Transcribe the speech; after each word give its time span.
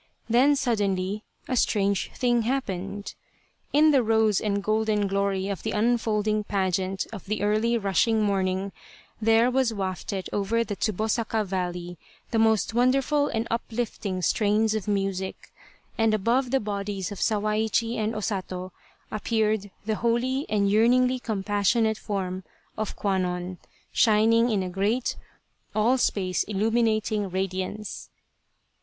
Then 0.27 0.55
suddenly 0.55 1.23
a 1.47 1.55
strange 1.55 2.09
thing 2.15 2.41
happened. 2.41 3.13
In 3.71 3.91
the 3.91 4.01
rose 4.01 4.41
and 4.41 4.63
golden 4.63 5.05
glory 5.05 5.47
of 5.47 5.61
the 5.61 5.73
unfolding 5.73 6.43
pageant 6.43 7.05
of 7.13 7.27
the 7.27 7.43
early 7.43 7.77
rushing 7.77 8.23
morning, 8.23 8.71
there 9.21 9.51
was 9.51 9.75
wafted 9.75 10.27
over 10.33 10.63
the 10.63 10.75
Tsubosaka 10.75 11.45
valley 11.45 11.99
the 12.31 12.39
most 12.39 12.73
wonderful 12.73 13.27
and 13.27 13.47
uplifting 13.51 14.23
strains 14.23 14.73
of 14.73 14.87
music, 14.87 15.53
and 15.99 16.15
above 16.15 16.49
the 16.49 16.59
bodies 16.59 17.11
of 17.11 17.19
Sawaichi 17.21 17.95
and 17.97 18.15
O 18.15 18.21
Sato 18.21 18.73
appeared 19.11 19.69
the 19.85 19.97
holy 19.97 20.47
and 20.49 20.67
yearningly 20.67 21.19
compassionate 21.19 21.99
form 21.99 22.43
of 22.75 22.95
Kwannon 22.95 23.59
shining 23.91 24.49
in 24.49 24.63
a 24.63 24.67
great, 24.71 25.15
all 25.75 25.99
space 25.99 26.41
illuminating 26.45 27.29
radiance. 27.29 28.09